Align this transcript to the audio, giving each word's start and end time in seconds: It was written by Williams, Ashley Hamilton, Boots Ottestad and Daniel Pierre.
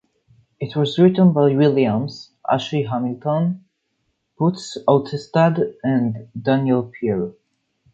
It 0.59 0.75
was 0.75 0.97
written 0.97 1.31
by 1.31 1.55
Williams, 1.55 2.31
Ashley 2.51 2.81
Hamilton, 2.85 3.65
Boots 4.35 4.79
Ottestad 4.87 5.75
and 5.83 6.27
Daniel 6.41 6.91
Pierre. 6.99 7.33